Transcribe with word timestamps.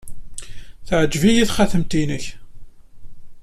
Teɛjeb-iyi 0.87 1.43
txatemt-nnek. 1.49 2.25